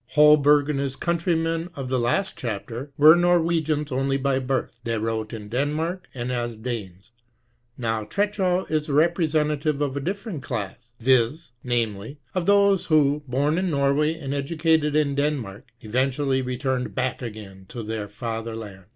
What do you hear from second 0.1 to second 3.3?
Holberg, and his countrymen of the last chapter, were